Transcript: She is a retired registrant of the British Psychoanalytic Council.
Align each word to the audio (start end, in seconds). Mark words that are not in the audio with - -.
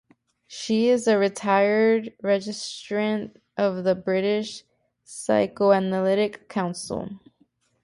She 0.47 0.89
is 0.89 1.05
a 1.05 1.19
retired 1.19 2.11
registrant 2.23 3.35
of 3.55 3.83
the 3.83 3.93
British 3.93 4.63
Psychoanalytic 5.03 6.49
Council. 6.49 7.19